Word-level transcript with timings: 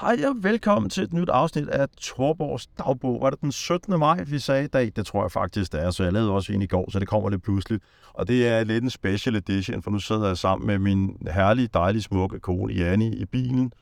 Hej 0.00 0.16
og 0.28 0.34
velkommen 0.42 0.90
til 0.90 1.02
et 1.02 1.12
nyt 1.12 1.28
afsnit 1.28 1.68
af 1.68 1.88
Torborgs 1.88 2.66
dagbog. 2.66 3.20
Var 3.20 3.30
det 3.30 3.40
den 3.40 3.52
17. 3.52 3.98
maj, 3.98 4.24
vi 4.26 4.38
sagde 4.38 4.64
i 4.64 4.66
dag? 4.66 4.92
Det 4.96 5.06
tror 5.06 5.24
jeg 5.24 5.32
faktisk, 5.32 5.72
det 5.72 5.82
er, 5.82 5.90
så 5.90 6.02
jeg 6.02 6.12
lavede 6.12 6.30
også 6.30 6.52
en 6.52 6.62
i 6.62 6.66
går, 6.66 6.90
så 6.90 6.98
det 6.98 7.08
kommer 7.08 7.30
lidt 7.30 7.42
pludseligt. 7.42 7.84
Og 8.12 8.28
det 8.28 8.48
er 8.48 8.64
lidt 8.64 8.84
en 8.84 8.90
special 8.90 9.36
edition, 9.36 9.82
for 9.82 9.90
nu 9.90 9.98
sidder 9.98 10.26
jeg 10.26 10.38
sammen 10.38 10.66
med 10.66 10.78
min 10.78 11.16
herlige, 11.34 11.68
dejlige, 11.74 12.02
smukke 12.02 12.40
kone 12.40 12.74
Janni 12.74 13.16
i 13.16 13.24
bilen. 13.24 13.72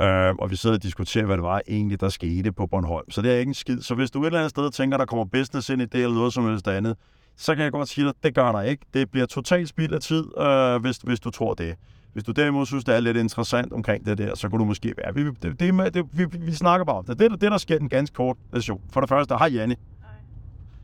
Øh, 0.00 0.34
og 0.34 0.50
vi 0.50 0.56
sidder 0.56 0.76
og 0.76 0.82
diskuterer, 0.82 1.26
hvad 1.26 1.36
det 1.36 1.44
var 1.44 1.62
egentlig, 1.68 2.00
der 2.00 2.08
skete 2.08 2.52
på 2.52 2.66
Bornholm. 2.66 3.10
Så 3.10 3.22
det 3.22 3.32
er 3.32 3.38
ikke 3.38 3.50
en 3.50 3.54
skid. 3.54 3.80
Så 3.80 3.94
hvis 3.94 4.10
du 4.10 4.22
et 4.22 4.26
eller 4.26 4.38
andet 4.38 4.50
sted 4.50 4.70
tænker, 4.70 4.96
der 4.96 5.04
kommer 5.04 5.24
business 5.24 5.68
ind 5.70 5.82
i 5.82 5.84
det 5.84 6.02
eller 6.02 6.14
noget 6.14 6.32
som 6.32 6.48
helst 6.48 6.68
andet, 6.68 6.96
så 7.36 7.54
kan 7.54 7.64
jeg 7.64 7.72
godt 7.72 7.88
sige 7.88 8.04
dig, 8.04 8.14
det 8.22 8.34
gør 8.34 8.52
der 8.52 8.62
ikke. 8.62 8.86
Det 8.94 9.10
bliver 9.10 9.26
totalt 9.26 9.68
spild 9.68 9.92
af 9.92 10.00
tid, 10.00 10.24
øh, 10.38 10.80
hvis, 10.80 10.96
hvis 10.96 11.20
du 11.20 11.30
tror 11.30 11.54
det. 11.54 11.74
Hvis 12.12 12.24
du 12.24 12.32
derimod 12.32 12.66
synes, 12.66 12.84
det 12.84 12.94
er 12.96 13.00
lidt 13.00 13.16
interessant 13.16 13.72
omkring 13.72 14.06
det 14.06 14.18
der, 14.18 14.34
så 14.34 14.48
kunne 14.48 14.58
du 14.58 14.64
måske 14.64 14.94
være. 15.04 15.14
Vi, 15.14 15.24
det, 15.24 15.60
det, 15.60 15.94
det, 15.94 16.06
vi, 16.12 16.24
vi 16.38 16.52
snakker 16.52 16.84
bare 16.84 16.96
om 16.96 17.04
det. 17.04 17.18
Det, 17.18 17.30
det 17.30 17.50
der 17.50 17.58
sker 17.58 17.78
en 17.78 17.88
ganske 17.88 18.14
kort 18.14 18.36
version. 18.52 18.80
For 18.92 19.00
det 19.00 19.08
første, 19.08 19.34
hej 19.38 19.48
Janne. 19.48 19.76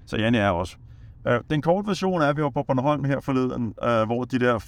Så 0.07 0.17
Janne 0.17 0.39
er 0.39 0.51
også. 0.51 0.77
Øh, 1.29 1.41
den 1.51 1.62
korte 1.62 1.89
version 1.89 2.23
er, 2.23 2.27
at 2.27 2.37
vi 2.37 2.43
var 2.43 2.51
på 2.51 2.62
Bornholm 2.62 3.05
her 3.05 3.21
forleden, 3.21 3.75
øh, 3.84 4.03
hvor 4.03 4.25
de 4.25 4.39
der 4.39 4.65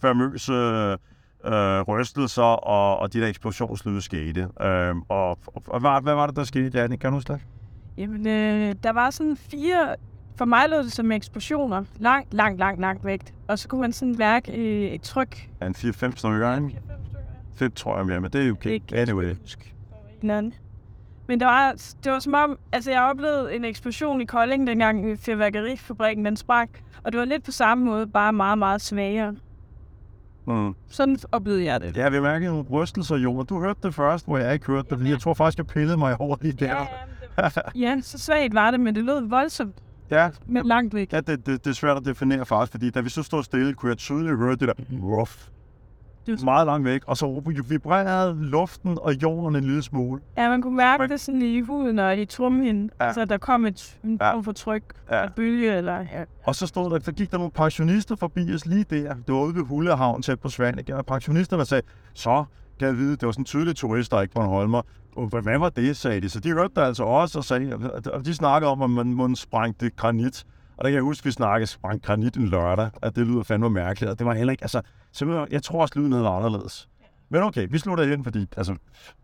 famøse 0.00 0.52
øh, 0.52 1.80
rystelser 1.80 2.42
og, 2.42 2.98
og 2.98 3.12
de 3.12 3.20
der 3.20 3.26
eksplosionslyde 3.26 4.02
skete. 4.02 4.40
Øh, 4.40 4.96
og, 5.08 5.30
og, 5.46 5.62
og 5.66 5.80
hvad, 5.80 6.02
hvad 6.02 6.14
var 6.14 6.26
det, 6.26 6.36
der 6.36 6.44
skete, 6.44 6.78
Janne? 6.78 6.96
Kan 6.96 7.10
du 7.10 7.16
huske 7.16 7.32
det? 7.32 7.40
Jamen, 7.96 8.26
øh, 8.26 8.74
der 8.82 8.92
var 8.92 9.10
sådan 9.10 9.36
fire... 9.36 9.96
For 10.40 10.44
mig 10.44 10.68
lød 10.68 10.84
det 10.84 10.92
som 10.92 11.12
eksplosioner. 11.12 11.84
Langt, 11.98 12.34
langt, 12.34 12.58
langt, 12.58 12.80
langt 12.80 13.04
væk. 13.04 13.20
Og 13.48 13.58
så 13.58 13.68
kunne 13.68 13.80
man 13.80 13.92
sådan 13.92 14.14
mærke 14.18 14.52
øh, 14.52 14.90
et 14.92 15.02
tryk. 15.02 15.48
Ja, 15.60 15.66
en 15.66 15.74
4-5 15.76 16.16
stykker, 16.16 16.56
ikke? 16.56 16.80
5 17.54 17.72
tror 17.72 17.96
jeg 17.96 18.06
mere, 18.06 18.20
men 18.20 18.30
det 18.30 18.40
er 18.40 18.44
jo 18.46 18.52
okay. 18.52 18.70
Ikke- 18.70 18.96
Anyway. 18.96 19.34
Hinanden. 20.20 20.54
Men 21.26 21.40
det 21.40 21.46
var, 21.46 21.72
det 22.04 22.12
var 22.12 22.18
som 22.18 22.34
om, 22.34 22.58
altså 22.72 22.90
jeg 22.90 23.02
oplevede 23.02 23.56
en 23.56 23.64
eksplosion 23.64 24.20
i 24.20 24.24
Kolding, 24.24 24.66
dengang 24.66 25.18
fyrværkerifabrikken 25.18 26.24
den 26.24 26.36
sprak. 26.36 26.68
Og 27.04 27.12
det 27.12 27.18
var 27.18 27.24
lidt 27.24 27.44
på 27.44 27.50
samme 27.52 27.84
måde, 27.84 28.06
bare 28.06 28.32
meget, 28.32 28.58
meget 28.58 28.80
svagere. 28.80 29.36
Mm. 30.46 30.74
Sådan 30.88 31.18
oplevede 31.32 31.64
jeg 31.64 31.80
det. 31.80 31.96
Ja, 31.96 32.08
vi 32.08 32.20
mærkede 32.20 32.50
nogle 32.50 32.68
rystelser, 32.70 33.16
jo, 33.16 33.36
og 33.36 33.48
du 33.48 33.60
hørte 33.60 33.80
det 33.82 33.94
først, 33.94 34.26
hvor 34.26 34.38
jeg 34.38 34.52
ikke 34.54 34.66
hørte 34.66 34.88
det, 34.90 34.98
fordi 34.98 35.10
jeg 35.10 35.20
tror 35.20 35.34
faktisk, 35.34 35.58
jeg 35.58 35.66
pillede 35.66 35.96
mig 35.96 36.20
over 36.20 36.36
lige 36.40 36.52
der. 36.52 36.86
Ja, 37.74 38.00
så 38.02 38.18
svagt 38.18 38.54
var 38.54 38.70
det, 38.70 38.80
men 38.80 38.94
det 38.94 39.04
lød 39.04 39.28
voldsomt 39.28 39.74
Ja, 40.10 40.30
men 40.46 40.66
langt 40.66 40.94
væk. 40.94 41.12
ja 41.12 41.20
det, 41.20 41.46
det, 41.46 41.64
det 41.64 41.70
er 41.70 41.74
svært 41.74 41.96
at 41.96 42.04
definere 42.04 42.46
faktisk, 42.46 42.70
fordi 42.72 42.90
da 42.90 43.00
vi 43.00 43.08
så 43.08 43.22
stod 43.22 43.42
stille, 43.42 43.74
kunne 43.74 43.90
jeg 43.90 43.98
tydeligt 43.98 44.36
høre 44.36 44.50
det 44.56 44.60
der 44.68 44.72
ruff. 45.02 45.46
Det 46.26 46.38
var- 46.40 46.44
Meget 46.44 46.66
langt 46.66 46.84
væk, 46.84 47.02
og 47.06 47.16
så 47.16 47.42
vibrerede 47.68 48.36
luften 48.44 48.98
og 49.02 49.22
jorden 49.22 49.56
en 49.56 49.64
lille 49.64 49.82
smule. 49.82 50.20
Ja, 50.36 50.48
man 50.48 50.62
kunne 50.62 50.76
mærke 50.76 51.08
det 51.08 51.20
sådan 51.20 51.42
i 51.42 51.60
huden 51.60 51.98
og 51.98 52.18
i 52.18 52.24
trumhinden. 52.24 52.90
Ja. 53.00 53.06
Altså, 53.06 53.24
der 53.24 53.38
kom 53.38 53.66
et 53.66 53.98
en 54.04 54.18
Ja. 54.20 54.32
form 54.34 54.44
for 54.44 54.52
tryk, 54.52 54.82
Ja. 55.10 55.24
et 55.24 55.32
bølge, 55.34 55.72
eller... 55.76 55.98
Ja. 56.00 56.24
Og 56.44 56.54
så 56.54 56.66
stod 56.66 56.90
der, 56.90 56.98
der 56.98 57.12
gik 57.12 57.30
der 57.30 57.38
nogle 57.38 57.50
pensionister 57.50 58.16
forbi 58.16 58.54
os 58.54 58.66
lige 58.66 58.84
der. 58.84 59.14
Det 59.14 59.34
var 59.34 59.40
ude 59.40 59.54
ved 59.54 59.62
Hullehavn 59.62 60.22
tæt 60.22 60.40
på 60.40 60.48
Svanike. 60.48 60.96
Og 60.96 61.06
pensionisterne 61.06 61.64
sagde, 61.64 61.82
så 62.14 62.44
kan 62.80 62.88
jeg 62.88 62.98
vide, 62.98 63.16
det 63.16 63.26
var 63.26 63.32
sådan 63.32 63.40
en 63.40 63.44
tydelig 63.44 63.76
turist, 63.76 64.10
der 64.10 64.20
ikke 64.20 64.34
var 64.34 64.46
holmer. 64.46 64.82
Og 65.16 65.26
hvad, 65.26 65.42
hvad 65.42 65.58
var 65.58 65.68
det, 65.68 65.96
sagde 65.96 66.20
de. 66.20 66.28
Så 66.28 66.40
de 66.40 66.52
hørte 66.52 66.74
der 66.76 66.84
altså 66.84 67.04
også 67.04 67.38
og 67.38 67.44
sagde, 67.44 67.90
og 68.12 68.24
de 68.24 68.34
snakkede 68.34 68.70
om, 68.70 68.82
at 68.82 68.90
man, 68.90 69.14
måtte 69.14 69.36
sprængte 69.36 69.90
granit. 69.90 70.44
Og 70.76 70.84
der 70.84 70.90
kan 70.90 70.94
jeg 70.94 71.02
huske, 71.02 71.22
at 71.22 71.26
vi 71.26 71.30
snakkede 71.30 71.66
sprængt 71.66 72.04
granit 72.04 72.36
en 72.36 72.48
lørdag, 72.48 72.90
at 73.02 73.16
det 73.16 73.26
lyder 73.26 73.42
fandme 73.42 73.70
mærkeligt. 73.70 74.10
Og 74.10 74.18
det 74.18 74.26
var 74.26 74.34
heller 74.34 74.50
ikke, 74.50 74.64
altså, 74.64 74.82
så 75.12 75.46
jeg 75.50 75.62
tror 75.62 75.82
også, 75.82 75.98
lyden 75.98 76.12
havde 76.12 76.24
været 76.24 76.36
anderledes. 76.36 76.88
Men 77.28 77.42
okay, 77.42 77.66
vi 77.70 77.78
slutter 77.78 78.12
ind, 78.12 78.24
fordi, 78.24 78.46
altså, 78.56 78.76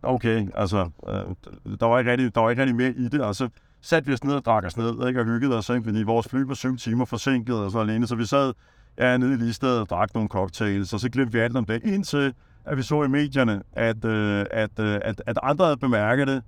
okay, 0.03 0.49
altså, 0.55 0.91
øh, 1.09 1.75
der, 1.81 1.87
var 1.87 1.99
ikke 1.99 2.11
rigtig, 2.11 2.35
der 2.35 2.41
var 2.41 2.51
ikke 2.51 2.63
rigtig 2.63 2.77
mere 2.77 2.91
i 2.91 3.09
det, 3.09 3.21
og 3.21 3.35
så 3.35 3.49
satte 3.83 4.07
vi 4.07 4.13
os 4.13 4.25
ned 4.25 4.35
og 4.35 4.45
drak 4.45 4.65
os 4.65 4.77
ned, 4.77 5.09
ikke, 5.09 5.21
og 5.21 5.27
hyggede 5.27 5.59
os, 5.59 5.69
ikke, 5.69 5.85
fordi 5.85 6.03
vores 6.03 6.29
fly 6.29 6.41
var 6.41 6.55
syv 6.55 6.77
timer 6.77 7.05
forsinket 7.05 7.55
og 7.55 7.71
så 7.71 7.79
alene, 7.79 8.07
så 8.07 8.15
vi 8.15 8.25
sad 8.25 8.53
ja, 8.99 9.17
nede 9.17 9.33
i 9.33 9.37
Listed 9.37 9.79
og 9.79 9.89
drak 9.91 10.15
nogle 10.15 10.29
cocktails, 10.29 10.93
og 10.93 11.01
så 11.01 11.11
glemte 11.11 11.33
vi 11.33 11.39
alt 11.39 11.57
om 11.57 11.65
det, 11.65 11.85
indtil 11.85 12.35
at 12.67 12.77
vi 12.77 12.83
så 12.83 13.03
i 13.03 13.09
medierne, 13.09 13.63
at, 13.73 14.05
øh, 14.05 14.45
at, 14.51 14.71
øh, 14.81 14.99
at, 15.03 15.23
at 15.27 15.39
andre 15.43 15.65
havde 15.65 15.77
bemærket 15.77 16.29
det, 16.29 16.43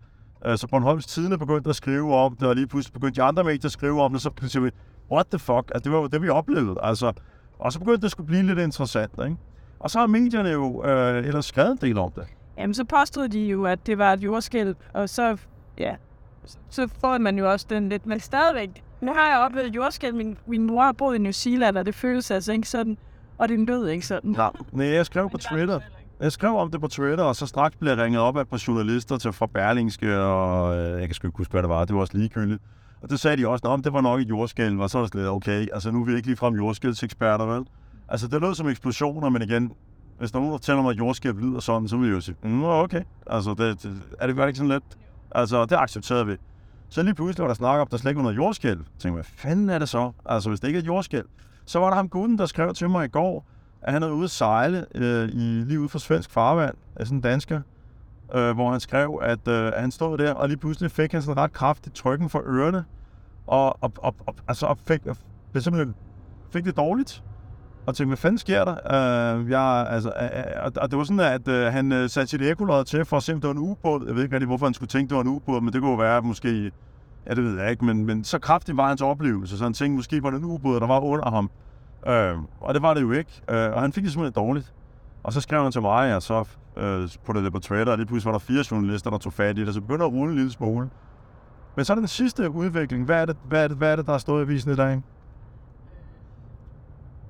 Øh, 0.46 0.58
så 0.58 0.66
Bornholms 0.66 1.06
Tidene 1.06 1.38
begyndte 1.38 1.70
at 1.70 1.76
skrive 1.76 2.14
om 2.14 2.36
det, 2.36 2.48
og 2.48 2.54
lige 2.54 2.66
pludselig 2.66 2.92
begyndte 2.92 3.16
de 3.20 3.22
andre 3.22 3.44
medier 3.44 3.64
at 3.64 3.72
skrive 3.72 4.02
om 4.02 4.12
det, 4.12 4.22
så 4.22 4.30
pludselig 4.30 4.64
vi, 4.64 4.70
what 5.12 5.26
the 5.26 5.38
fuck, 5.38 5.70
altså, 5.74 5.80
det 5.84 5.92
var 5.92 5.98
jo 5.98 6.06
det, 6.06 6.22
vi 6.22 6.28
oplevede, 6.28 6.76
altså, 6.82 7.12
og 7.58 7.72
så 7.72 7.78
begyndte 7.78 8.00
det 8.00 8.10
skulle 8.10 8.26
blive 8.26 8.42
lidt 8.42 8.58
interessant, 8.58 9.12
ikke? 9.24 9.36
Og 9.80 9.90
så 9.90 9.98
har 9.98 10.06
medierne 10.06 10.48
jo 10.48 10.84
øh, 10.84 11.26
ellers 11.26 11.44
skrevet 11.46 11.70
en 11.70 11.76
del 11.80 11.98
om 11.98 12.12
det. 12.12 12.24
Jamen, 12.58 12.74
så 12.74 12.84
påstod 12.84 13.28
de 13.28 13.40
jo, 13.46 13.64
at 13.64 13.86
det 13.86 13.98
var 13.98 14.12
et 14.12 14.20
jordskælv, 14.20 14.76
og 14.94 15.08
så, 15.08 15.36
ja, 15.78 15.94
så- 16.70 16.88
får 17.00 17.18
man 17.18 17.38
jo 17.38 17.50
også 17.52 17.66
den 17.70 17.88
lidt, 17.88 18.06
men 18.06 18.20
stadigvæk. 18.20 18.82
Nu 19.00 19.12
har 19.14 19.28
jeg 19.28 19.38
oplevet 19.38 19.66
et 19.68 19.74
jordskælv, 19.76 20.14
min, 20.14 20.38
min 20.46 20.66
mor 20.66 20.82
har 20.82 20.92
boet 20.92 21.16
i 21.16 21.18
New 21.18 21.32
Zealand, 21.32 21.78
og 21.78 21.86
det 21.86 21.94
føles 21.94 22.30
altså 22.30 22.52
ikke 22.52 22.68
sådan, 22.68 22.98
og 23.38 23.48
det 23.48 23.58
lød 23.58 23.88
ikke 23.88 24.06
sådan. 24.06 24.30
Nej. 24.30 24.50
Nej, 24.72 24.86
jeg 24.86 25.06
skrev 25.06 25.30
på 25.30 25.38
Twitter. 25.38 25.80
Jeg 26.20 26.32
skrev 26.32 26.56
om 26.56 26.70
det 26.70 26.80
på 26.80 26.88
Twitter, 26.88 27.24
og 27.24 27.36
så 27.36 27.46
straks 27.46 27.76
blev 27.76 27.92
jeg 27.92 27.98
ringet 27.98 28.20
op 28.20 28.36
af 28.36 28.40
et 28.40 28.48
par 28.48 28.64
journalister 28.68 29.18
til 29.18 29.32
fra 29.32 29.46
Berlingske, 29.46 30.18
og 30.18 30.76
øh, 30.76 31.00
jeg 31.00 31.08
kan 31.08 31.14
sgu 31.14 31.26
ikke 31.28 31.36
huske, 31.38 31.50
hvad 31.50 31.62
det 31.62 31.68
var. 31.68 31.84
Det 31.84 31.94
var 31.94 32.00
også 32.00 32.16
ligegyldigt. 32.16 32.62
Og 33.02 33.10
det 33.10 33.20
sagde 33.20 33.36
de 33.36 33.48
også, 33.48 33.66
om 33.66 33.82
det 33.82 33.92
var 33.92 34.00
nok 34.00 34.20
et 34.20 34.28
jordskælv, 34.28 34.80
og 34.80 34.90
så 34.90 34.98
var 34.98 35.04
det 35.04 35.12
slet 35.12 35.28
okay. 35.28 35.66
Altså, 35.72 35.90
nu 35.90 36.00
er 36.00 36.04
vi 36.04 36.14
ikke 36.14 36.26
ligefrem 36.26 36.54
jordskælvseksperter, 36.54 37.44
vel? 37.44 37.64
Altså, 38.08 38.28
det 38.28 38.40
lød 38.40 38.54
som 38.54 38.68
eksplosioner, 38.68 39.28
men 39.28 39.42
igen, 39.42 39.72
hvis 40.18 40.30
der 40.30 40.38
er 40.38 40.40
nogen, 40.40 40.52
der 40.52 40.58
fortæller 40.58 40.82
mig, 40.82 40.90
at 40.90 40.98
jordskælv 40.98 41.38
lyder 41.38 41.60
sådan, 41.60 41.88
så 41.88 41.96
vil 41.96 42.08
jeg 42.08 42.14
jo 42.14 42.20
sige, 42.20 42.36
mm, 42.42 42.64
okay. 42.64 43.02
Altså, 43.26 43.50
det, 43.50 43.82
det, 43.82 44.02
er 44.20 44.26
det 44.26 44.36
godt 44.36 44.48
ikke 44.48 44.58
sådan 44.58 44.72
lidt? 44.72 44.84
Altså, 45.30 45.64
det 45.64 45.76
accepterede 45.76 46.26
vi. 46.26 46.36
Så 46.88 47.02
lige 47.02 47.14
pludselig 47.14 47.42
var 47.42 47.48
der 47.48 47.54
snak 47.54 47.80
om, 47.80 47.86
der 47.86 47.96
slet 47.96 48.10
ikke 48.10 48.18
var 48.18 48.22
noget 48.22 48.36
jordskælv. 48.36 48.78
Jeg 48.78 48.98
tænkte, 48.98 49.14
hvad 49.14 49.24
fanden 49.24 49.70
er 49.70 49.78
det 49.78 49.88
så? 49.88 50.12
Altså, 50.26 50.48
hvis 50.48 50.60
det 50.60 50.68
ikke 50.68 50.78
er 50.78 50.82
et 50.82 50.86
jordskælv. 50.86 51.26
Så 51.64 51.78
var 51.78 51.88
der 51.88 51.96
ham 51.96 52.08
gutten, 52.08 52.38
der 52.38 52.46
skrev 52.46 52.74
til 52.74 52.90
mig 52.90 53.04
i 53.04 53.08
går, 53.08 53.46
at 53.82 53.92
han 53.92 54.02
er 54.02 54.10
ude 54.10 54.24
at 54.24 54.30
sejle 54.30 54.86
øh, 54.94 55.28
i, 55.28 55.64
lige 55.66 55.80
ude 55.80 55.88
for 55.88 55.98
svensk 55.98 56.30
farvand, 56.30 56.74
af 56.96 57.06
sådan 57.06 57.18
en 57.18 57.22
dansker, 57.22 57.60
øh, 58.34 58.54
hvor 58.54 58.70
han 58.70 58.80
skrev, 58.80 59.20
at, 59.22 59.48
øh, 59.48 59.66
at 59.66 59.80
han 59.80 59.90
stod 59.90 60.18
der, 60.18 60.32
og 60.32 60.48
lige 60.48 60.58
pludselig 60.58 60.90
fik 60.90 61.12
han 61.12 61.22
sådan 61.22 61.42
ret 61.42 61.52
kraftigt 61.52 61.96
trykken 61.96 62.28
for 62.28 62.42
ørerne, 62.46 62.84
og, 63.46 63.82
og, 63.82 63.92
og, 63.98 64.14
og 64.26 64.34
altså, 64.48 64.66
og 64.66 64.78
fik, 64.78 65.06
og 65.06 65.16
fik, 65.52 65.62
simpelthen 65.62 65.94
fik 66.52 66.64
det 66.64 66.76
dårligt. 66.76 67.22
Og 67.86 67.96
tænkte, 67.96 68.08
hvad 68.08 68.16
fanden 68.16 68.38
sker 68.38 68.64
der? 68.64 68.74
Øh, 68.74 69.50
jeg, 69.50 69.86
altså, 69.90 70.12
øh, 70.20 70.24
øh 70.24 70.72
og- 70.76 70.90
det 70.90 70.98
var 70.98 71.04
sådan, 71.04 71.20
at 71.20 71.48
øh, 71.48 71.72
han 71.72 71.92
øh, 71.92 72.08
satte 72.08 72.30
sit 72.30 72.42
ekolod 72.42 72.84
til 72.84 73.04
for 73.04 73.16
at 73.16 73.22
se, 73.22 73.32
om 73.32 73.40
det 73.40 73.48
var 73.48 73.54
en 73.54 73.60
ubåd. 73.60 74.06
Jeg 74.06 74.14
ved 74.14 74.22
ikke 74.22 74.34
rigtig, 74.34 74.46
hvorfor 74.46 74.66
han 74.66 74.74
skulle 74.74 74.88
tænke, 74.88 75.08
det 75.08 75.16
var 75.16 75.22
en 75.22 75.28
ubåd, 75.28 75.60
men 75.60 75.72
det 75.72 75.80
kunne 75.80 75.98
være 75.98 76.22
måske, 76.22 76.72
ja, 77.26 77.34
det 77.34 77.44
ved 77.44 77.60
jeg 77.60 77.70
ikke, 77.70 77.84
men, 77.84 78.06
men 78.06 78.24
så 78.24 78.38
kraftig 78.38 78.76
var 78.76 78.88
hans 78.88 79.02
oplevelse, 79.02 79.58
så 79.58 79.64
han 79.64 79.72
tænkte, 79.72 79.96
måske 79.96 80.22
var 80.22 80.30
det 80.30 80.38
en 80.38 80.44
ubåd, 80.44 80.80
der 80.80 80.86
var 80.86 81.00
under 81.00 81.30
ham. 81.30 81.50
Øh, 82.06 82.38
og 82.60 82.74
det 82.74 82.82
var 82.82 82.94
det 82.94 83.00
jo 83.00 83.12
ikke, 83.12 83.42
øh, 83.50 83.72
og 83.72 83.80
han 83.80 83.92
fik 83.92 84.04
det 84.04 84.12
simpelthen 84.12 84.44
dårligt. 84.44 84.72
Og 85.22 85.32
så 85.32 85.40
skrev 85.40 85.62
han 85.62 85.72
til 85.72 85.82
mig, 85.82 86.16
og 86.16 86.22
så 86.22 86.44
øh, 86.76 87.08
puttede 87.24 87.44
det 87.44 87.52
på 87.52 87.58
Twitter, 87.58 87.92
og 87.92 87.98
lige 87.98 88.06
pludselig 88.06 88.32
var 88.32 88.38
der 88.38 88.44
fire 88.44 88.64
journalister, 88.70 89.10
der 89.10 89.18
tog 89.18 89.32
fat 89.32 89.58
i 89.58 89.64
det, 89.64 89.74
så 89.74 89.80
begyndte 89.80 90.04
at 90.04 90.12
rulle 90.12 90.30
en 90.30 90.36
lille 90.36 90.52
smule. 90.52 90.90
Men 91.76 91.84
så 91.84 91.92
er 91.92 91.96
den 91.96 92.08
sidste 92.08 92.50
udvikling. 92.50 93.04
Hvad 93.04 93.22
er 93.22 93.26
det, 93.26 93.36
hvad 93.48 93.64
er 93.64 93.68
det, 93.68 93.76
hvad 93.76 93.92
er 93.92 93.96
det 93.96 94.06
der 94.06 94.12
er 94.12 94.18
stået 94.18 94.40
i 94.40 94.42
avisen 94.42 94.72
i 94.72 94.76
dag? 94.76 95.02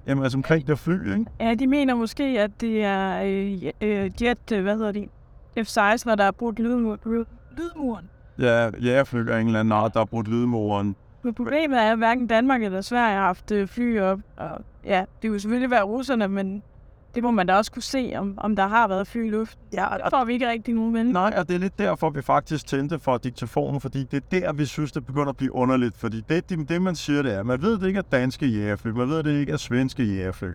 Jamen 0.07 0.25
altså 0.25 0.39
omkring 0.39 0.67
det 0.67 0.79
fly, 0.79 1.13
ikke? 1.13 1.27
Ja, 1.41 1.55
de 1.55 1.67
mener 1.67 1.95
måske, 1.95 2.25
at 2.25 2.61
det 2.61 2.85
er 2.85 3.23
øh, 3.23 3.73
øh, 3.81 4.23
jet, 4.23 4.53
øh, 4.53 4.63
hvad 4.63 4.77
hedder 4.77 4.93
det, 4.93 5.09
F-16, 5.59 6.15
der 6.17 6.25
er 6.25 6.31
brugt 6.31 6.59
lydmur, 6.59 6.99
lydmuren. 7.57 8.11
Ja, 8.39 8.71
jægerfly 8.83 9.29
af 9.29 9.41
en 9.41 9.47
eller 9.47 9.61
anden 9.61 9.73
art, 9.73 9.95
der 9.95 10.01
har 10.01 10.05
brudt 10.05 10.29
lydmuren. 10.29 10.97
Men 11.29 11.35
problemet 11.35 11.79
er, 11.79 11.93
at 11.93 11.99
hverken 11.99 12.27
Danmark 12.27 12.63
eller 12.63 12.81
Sverige 12.81 13.15
har 13.15 13.27
haft 13.27 13.51
øh, 13.51 13.69
fly 13.69 14.01
op. 14.01 14.19
Og, 14.37 14.49
ja, 14.85 15.05
det 15.23 15.31
kunne 15.31 15.41
selvfølgelig 15.41 15.71
være 15.71 15.83
russerne, 15.83 16.29
men 16.29 16.63
det 17.15 17.23
må 17.23 17.31
man 17.31 17.47
da 17.47 17.55
også 17.55 17.73
kunne 17.73 17.83
se, 17.83 18.13
om, 18.17 18.35
om 18.37 18.57
der 18.57 18.67
har 18.67 18.89
været 18.89 19.07
fly 19.07 19.27
i 19.27 19.31
luften. 19.31 19.63
Ja, 19.73 19.87
Det 19.93 20.11
får 20.11 20.25
vi 20.25 20.33
ikke 20.33 20.51
rigtig 20.51 20.75
nogen 20.75 20.95
vel. 20.95 21.07
Nej, 21.07 21.35
og 21.37 21.49
det 21.49 21.55
er 21.55 21.59
lidt 21.59 21.79
derfor, 21.79 22.11
vi 22.11 22.23
faktisk 22.23 22.67
tændte 22.67 22.99
for 22.99 23.19
diktafonen, 23.19 23.81
fordi 23.81 24.05
det 24.05 24.17
er 24.17 24.41
der, 24.41 24.53
vi 24.53 24.65
synes, 24.65 24.93
det 24.93 25.07
begynder 25.07 25.29
at 25.29 25.37
blive 25.37 25.55
underligt. 25.55 25.97
Fordi 25.97 26.21
det, 26.29 26.51
det, 26.51 26.69
det 26.69 26.83
man 26.83 26.95
siger, 26.95 27.23
det 27.23 27.35
er, 27.35 27.43
man 27.43 27.63
ved, 27.63 27.79
det 27.79 27.87
ikke 27.87 27.99
er 27.99 28.03
danske 28.03 28.47
jægerfly, 28.47 28.89
man 28.89 29.09
ved, 29.09 29.23
det 29.23 29.41
ikke 29.41 29.53
er 29.53 29.57
svenske 29.57 30.05
jægerfly. 30.05 30.51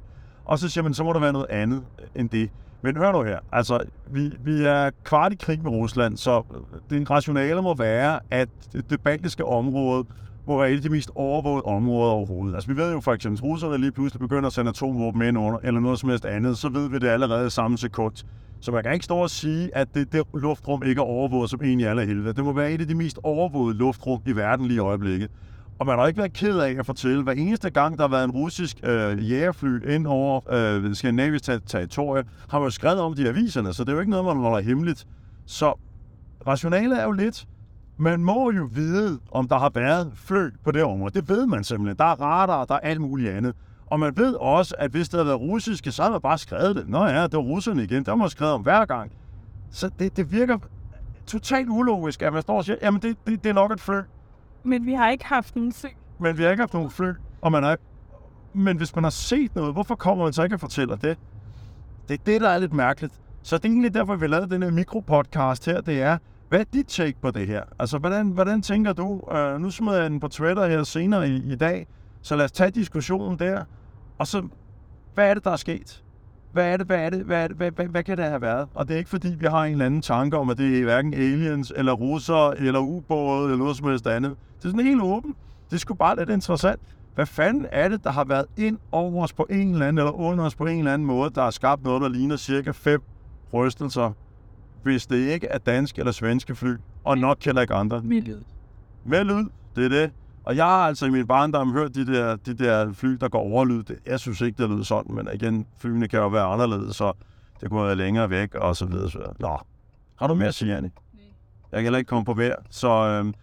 Og 0.46 0.60
så 0.60 0.70
siger 0.70 0.84
man, 0.84 0.94
så 0.94 1.04
må 1.04 1.14
der 1.14 1.20
være 1.20 1.34
noget 1.34 1.48
andet 1.50 1.84
end 2.16 2.30
det. 2.30 2.50
Men 2.82 2.98
hør 2.98 3.12
nu 3.12 3.24
her, 3.24 3.40
altså, 3.52 3.80
vi, 4.12 4.32
vi 4.44 4.64
er 4.64 4.90
kvart 5.04 5.34
i 5.34 5.36
krig 5.36 5.64
med 5.64 5.72
Rusland, 5.72 6.18
så 6.18 6.44
det 6.90 7.10
rationale 7.10 7.62
må 7.62 7.76
være, 7.76 8.20
at 8.32 8.50
det 8.90 9.02
baltiske 9.02 9.46
område 9.46 10.06
må 10.48 10.60
være 10.60 10.72
et 10.72 10.76
af 10.76 10.82
de 10.82 10.90
mest 10.90 11.12
overvågede 11.16 11.64
områder 11.64 12.12
overhovedet. 12.12 12.56
Altså, 12.56 12.70
vi 12.70 12.78
ved 12.78 12.94
jo 12.94 13.00
for 13.00 13.14
eksempel, 13.14 13.40
at 13.40 13.44
russerne 13.44 13.78
lige 13.78 13.92
pludselig 13.92 14.20
begynder 14.20 14.48
at 14.48 14.54
sende 14.54 14.70
atomvåben 14.70 15.22
ind 15.22 15.38
under, 15.38 15.60
eller 15.64 15.80
noget 15.80 16.00
som 16.00 16.10
helst 16.10 16.26
andet, 16.26 16.58
så 16.58 16.70
ved 16.70 16.90
vi 16.90 17.00
det 17.00 17.08
allerede 17.08 17.50
samme 17.50 17.78
sekund. 17.78 18.14
Så 18.60 18.72
man 18.72 18.84
kan 18.84 18.94
ikke 18.94 19.06
stå 19.06 19.18
og 19.18 19.30
sige, 19.30 19.78
at 19.78 19.94
det, 19.94 20.14
det 20.14 20.24
luftrum 20.34 20.84
ikke 20.84 21.00
er 21.00 21.06
overvåget 21.06 21.50
som 21.50 21.60
en 21.64 21.80
i 21.80 21.84
alle 21.84 22.06
helvede. 22.06 22.34
Det 22.34 22.44
må 22.44 22.54
være 22.54 22.72
et 22.72 22.82
af 22.82 22.88
de 22.88 22.96
mest 22.96 23.20
overvågede 23.24 23.78
luftrum 23.78 24.22
i 24.26 24.36
verden 24.36 24.66
lige 24.66 24.76
i 24.76 24.80
øjeblikket. 24.80 25.30
Og 25.80 25.86
man 25.86 26.00
har 26.00 26.08
ikke 26.08 26.18
været 26.18 26.34
ked 26.34 26.60
af 26.60 26.76
at 26.80 26.86
fortælle, 26.86 27.24
hver 27.24 27.34
eneste 27.34 27.70
gang, 27.70 27.98
der 27.98 28.04
har 28.04 28.10
været 28.10 28.24
en 28.24 28.32
russisk 28.32 28.78
øh, 28.84 29.32
jægerfly 29.32 29.90
ind 29.96 30.08
over 30.08 30.54
øh, 30.54 30.96
skandinavisk 30.96 31.44
territorie, 31.44 32.24
har 32.50 32.60
man 32.60 32.66
jo 32.66 32.72
skrevet 32.72 33.00
om 33.00 33.16
det 33.16 33.24
i 33.24 33.28
aviserne, 33.28 33.74
så 33.74 33.84
det 33.84 33.90
er 33.90 33.94
jo 33.94 34.00
ikke 34.00 34.12
noget, 34.12 34.26
man 34.26 34.38
holder 34.38 34.60
hemmeligt. 34.60 35.08
Så 35.46 35.80
rationalet 36.48 37.00
er 37.00 37.04
jo 37.04 37.12
lidt, 37.12 37.48
man 37.98 38.24
må 38.24 38.52
jo 38.52 38.70
vide, 38.72 39.20
om 39.32 39.48
der 39.48 39.58
har 39.58 39.70
været 39.70 40.12
fly 40.16 40.50
på 40.64 40.72
det 40.72 40.84
område. 40.84 41.14
Det 41.14 41.30
ved 41.30 41.46
man 41.46 41.64
simpelthen. 41.64 41.98
Der 41.98 42.06
er 42.06 42.22
radar, 42.22 42.66
der 42.66 42.76
er 42.76 42.80
alt 42.80 43.02
muligt 43.02 43.32
andet. 43.32 43.56
Og 43.88 44.00
man 44.00 44.18
ved 44.18 44.34
også, 44.34 44.76
at 44.80 44.92
hvis 44.92 45.10
det 45.10 45.18
havde 45.18 45.28
været 45.28 45.40
russiske, 45.40 45.92
så 45.92 46.02
havde 46.02 46.12
man 46.12 46.22
bare 46.22 46.38
skrevet 46.38 46.76
det. 46.76 46.90
Nå 46.90 47.06
ja, 47.06 47.24
det 47.24 47.34
var 47.34 47.40
russerne 47.40 47.84
igen. 47.84 48.04
Har 48.08 48.16
man 48.16 48.30
skrevet 48.30 48.54
om 48.54 48.62
hver 48.62 48.86
gang. 48.86 49.12
Så 49.72 49.90
det, 50.00 50.18
det 50.18 50.32
virker 50.32 50.58
totalt 51.28 51.70
ulogisk, 51.70 52.22
at 52.22 52.34
man 52.34 52.42
står 52.42 52.58
og 52.58 52.66
siger, 52.66 52.78
jamen 52.82 53.02
det, 53.02 53.18
det, 53.28 53.44
det 53.44 53.50
er 53.50 53.54
nok 53.54 53.72
et 53.72 53.82
fly. 53.82 54.00
Men 54.64 54.86
vi 54.86 54.94
har 54.94 55.10
ikke 55.10 55.26
haft 55.26 55.54
en 55.54 55.74
fly. 55.74 55.88
Men 56.20 56.38
vi 56.38 56.44
har 56.44 56.50
ikke 56.50 56.62
haft 56.62 56.74
nogen 56.74 56.90
fly. 56.92 57.12
Og 57.42 57.52
man 57.52 57.64
er... 57.64 57.76
Men 58.54 58.78
hvis 58.78 58.96
man 58.96 59.04
har 59.04 59.12
set 59.12 59.56
noget, 59.56 59.74
hvorfor 59.74 59.96
kommer 59.96 60.24
man 60.24 60.34
så 60.34 60.44
ikke 60.44 60.56
og 60.56 60.60
fortæller 60.60 60.96
det? 60.96 61.18
Det 62.08 62.14
er 62.14 62.24
det, 62.26 62.42
der 62.42 62.50
er 62.50 62.58
lidt 62.58 62.74
mærkeligt. 62.74 63.14
Så 63.44 63.58
det 63.58 63.66
er 63.66 63.70
egentlig 63.70 63.94
derfor, 63.94 64.16
vi 64.16 64.28
lavede 64.28 64.50
den 64.50 64.64
her 64.64 64.72
mikropodcast 64.72 65.66
her. 65.66 65.82
Det 65.82 66.02
er, 66.02 66.18
hvad 66.54 66.62
er 66.62 66.66
dit 66.74 66.88
take 66.88 67.18
på 67.22 67.32
det 67.32 67.48
her? 67.48 67.64
Altså, 67.80 67.98
hvordan, 67.98 68.28
hvordan 68.28 68.62
tænker 68.62 68.94
du? 68.94 69.22
Uh, 69.32 69.62
nu 69.62 69.70
smider 69.70 70.02
jeg 70.02 70.10
den 70.10 70.20
på 70.20 70.28
Twitter 70.28 70.68
her 70.68 70.84
senere 70.84 71.30
i, 71.30 71.36
i 71.36 71.56
dag, 71.56 71.88
så 72.22 72.36
lad 72.36 72.46
os 72.46 72.52
tage 72.52 72.72
diskussionen 72.72 73.40
der. 73.40 73.64
Og 74.18 74.28
så, 74.28 74.48
hvad 75.14 75.30
er 75.30 75.34
det, 75.34 75.44
der 75.44 75.52
er 75.52 75.56
sket? 75.56 76.04
Hvad 76.52 76.74
er 76.74 76.78
det, 76.78 76.86
hvad 76.86 76.98
er 76.98 77.10
det, 77.10 77.20
hvad, 77.20 77.44
er 77.44 77.48
det, 77.48 77.58
hvad, 77.58 77.72
hvad, 77.72 77.86
hvad 77.86 78.04
kan 78.04 78.18
det 78.18 78.26
have 78.26 78.42
været? 78.42 78.68
Og 78.74 78.88
det 78.88 78.94
er 78.94 78.98
ikke 78.98 79.10
fordi, 79.10 79.36
vi 79.40 79.46
har 79.46 79.64
en 79.64 79.72
eller 79.72 79.86
anden 79.86 80.02
tanke 80.02 80.38
om, 80.38 80.50
at 80.50 80.58
det 80.58 80.80
er 80.80 80.84
hverken 80.84 81.14
aliens, 81.14 81.74
eller 81.76 81.94
russere, 81.94 82.58
eller 82.58 82.80
ubåde, 82.80 83.44
eller 83.44 83.58
noget 83.58 83.78
som 83.78 83.88
helst 83.88 84.08
andet. 84.08 84.36
Det 84.58 84.66
er 84.66 84.70
sådan 84.70 84.86
helt 84.86 85.02
åbent. 85.02 85.38
Det 85.72 85.80
skulle 85.82 85.98
bare 85.98 86.16
lidt 86.16 86.30
interessant. 86.30 86.80
Hvad 87.16 87.26
fanden 87.26 87.66
er 87.72 87.88
det, 87.88 88.04
der 88.04 88.12
har 88.12 88.24
været 88.24 88.46
ind 88.58 88.78
over 88.92 89.24
os 89.24 89.34
på 89.34 89.48
en 89.50 89.74
eller 89.74 89.88
anden, 89.88 89.98
eller 89.98 90.12
under 90.12 90.46
os 90.46 90.56
på 90.56 90.66
en 90.66 90.78
eller 90.78 90.94
anden 90.94 91.08
måde, 91.08 91.30
der 91.36 91.44
har 91.44 91.52
skabt 91.52 91.84
noget, 91.84 92.02
der 92.02 92.10
ligner 92.10 92.36
cirka 92.36 92.72
fem 92.72 93.02
rystelser, 93.54 94.12
hvis 94.84 95.08
det 95.08 95.18
ikke 95.18 95.48
er 95.48 95.58
danske 95.58 96.00
eller 96.00 96.12
svenske 96.12 96.56
fly, 96.56 96.76
og 97.04 97.18
nok 97.18 97.44
heller 97.44 97.62
ikke 97.62 97.74
andre. 97.74 98.02
Med 99.06 99.24
lyd, 99.24 99.50
det 99.76 99.86
er 99.86 99.90
det. 99.90 100.12
Og 100.44 100.56
jeg 100.56 100.66
har 100.66 100.88
altså 100.88 101.06
i 101.06 101.10
min 101.10 101.28
barndom 101.28 101.74
hørt 101.74 101.96
de 101.96 102.06
der, 102.06 102.36
de 102.36 102.54
der 102.54 102.94
fly, 102.94 103.10
der 103.10 103.30
går 103.30 103.40
overlyd. 103.40 103.84
Jeg 104.06 104.20
synes 104.20 104.42
ikke, 104.42 104.64
det 104.64 104.70
lyder 104.70 104.84
sådan, 104.84 105.16
men 105.16 105.30
igen, 105.34 105.66
flyene 105.78 106.08
kan 106.08 106.20
jo 106.20 106.28
være 106.28 106.44
anderledes, 106.44 106.96
så 106.96 107.14
det 107.62 107.70
kunne 107.70 107.86
være 107.86 107.96
længere 107.96 108.30
væk, 108.30 108.56
og 108.56 108.76
så 108.76 108.86
videre. 108.86 109.10
Så. 109.10 109.18
videre. 109.18 109.34
Nå, 109.40 109.58
har 110.16 110.28
du 110.28 110.34
mere 110.34 110.48
at 110.48 110.54
sige, 110.54 110.76
Annie? 110.76 110.92
Jeg 111.72 111.78
kan 111.78 111.84
heller 111.84 112.00
ikke 112.00 112.10
komme 112.10 112.26
på 112.26 112.34
mere. 112.34 112.56
Så, 112.70 112.90
øhm, 112.90 113.34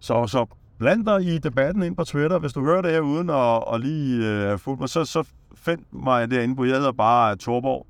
så, 0.00 0.26
så 0.26 0.46
bland 0.78 1.06
dig 1.06 1.22
i 1.22 1.38
debatten 1.38 1.82
ind 1.82 1.96
på 1.96 2.04
Twitter. 2.04 2.38
Hvis 2.38 2.52
du 2.52 2.64
hører 2.64 2.82
det 2.82 2.90
her 2.90 3.00
uden 3.00 3.30
at, 3.30 3.64
at 3.74 3.80
lige 3.80 4.26
øh, 4.26 4.58
fulgt 4.58 4.80
mig, 4.80 4.88
så, 4.88 5.04
så 5.04 5.24
find 5.54 5.80
mig 5.92 6.30
derinde 6.30 6.56
på, 6.56 6.64
jeg 6.64 6.76
hedder 6.76 6.92
bare 6.92 7.36
Torborg, 7.36 7.86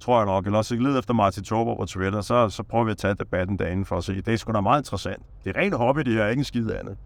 tror 0.00 0.18
jeg 0.18 0.26
nok, 0.26 0.46
eller 0.46 0.58
også 0.58 0.74
led 0.74 0.98
efter 0.98 1.14
Martin 1.14 1.44
Torborg 1.44 1.76
på 1.78 1.86
Twitter, 1.86 2.20
så, 2.20 2.48
så 2.48 2.62
prøver 2.62 2.84
vi 2.84 2.90
at 2.90 2.96
tage 2.96 3.14
debatten 3.14 3.58
derinde 3.58 3.84
for 3.84 3.96
at 3.96 4.04
se. 4.04 4.14
Det 4.14 4.28
er 4.28 4.36
sgu 4.36 4.52
da 4.52 4.60
meget 4.60 4.80
interessant. 4.80 5.22
Det 5.44 5.56
er 5.56 5.60
rent 5.60 5.74
hobby, 5.74 6.00
det 6.00 6.12
her, 6.12 6.26
ikke 6.26 6.40
en 6.40 6.44
skid 6.44 6.70
andet. 6.70 6.96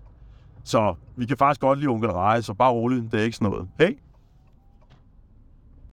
Så 0.65 0.95
vi 1.17 1.27
kan 1.27 1.37
faktisk 1.37 1.61
godt 1.61 1.79
lide 1.79 1.89
onkel 1.89 2.11
Reje, 2.11 2.43
så 2.43 2.55
bare 2.55 2.71
roligt, 2.73 3.13
det 3.13 3.21
er 3.21 3.25
ikke 3.25 3.37
sådan 3.37 3.51
noget. 3.51 3.69
Hey! 3.79 3.93